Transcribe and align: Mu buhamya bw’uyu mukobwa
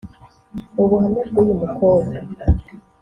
Mu 0.75 0.83
buhamya 0.89 1.23
bw’uyu 1.29 1.53
mukobwa 1.61 2.15